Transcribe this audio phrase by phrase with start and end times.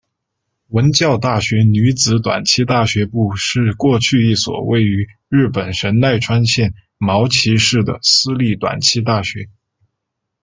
[0.69, 9.47] 文教大学女子短期大学部是过去一所位于日本神奈川县茅崎市的私立短期大学。